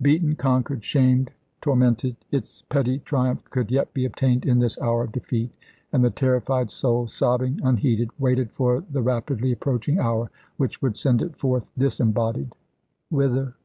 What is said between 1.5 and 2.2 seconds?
tormented,